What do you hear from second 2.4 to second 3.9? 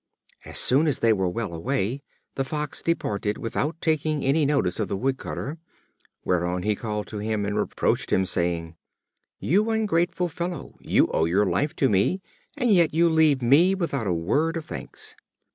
Fox departed without